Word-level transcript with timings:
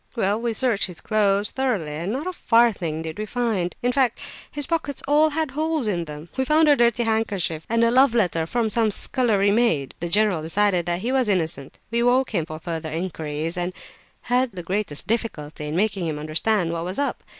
Well, 0.15 0.41
we 0.41 0.53
searched 0.53 0.87
his 0.87 0.99
clothes 0.99 1.51
thoroughly, 1.51 1.91
and 1.91 2.11
not 2.11 2.25
a 2.25 2.33
farthing 2.33 3.03
did 3.03 3.19
we 3.19 3.27
find; 3.27 3.75
in 3.83 3.91
fact, 3.91 4.19
his 4.49 4.65
pockets 4.65 5.03
all 5.07 5.29
had 5.29 5.51
holes 5.51 5.85
in 5.85 6.05
them. 6.05 6.29
We 6.35 6.43
found 6.43 6.67
a 6.67 6.75
dirty 6.75 7.03
handkerchief, 7.03 7.67
and 7.69 7.83
a 7.83 7.91
love 7.91 8.15
letter 8.15 8.47
from 8.47 8.67
some 8.71 8.89
scullery 8.89 9.51
maid. 9.51 9.93
The 9.99 10.09
general 10.09 10.41
decided 10.41 10.87
that 10.87 11.01
he 11.01 11.11
was 11.11 11.29
innocent. 11.29 11.77
We 11.91 11.99
awoke 11.99 12.31
him 12.31 12.47
for 12.47 12.57
further 12.57 12.89
inquiries, 12.89 13.57
and 13.57 13.73
had 14.21 14.53
the 14.53 14.63
greatest 14.63 15.05
difficulty 15.05 15.67
in 15.67 15.75
making 15.75 16.07
him 16.07 16.17
understand 16.17 16.71
what 16.73 16.85
was 16.85 16.97
up. 16.97 17.21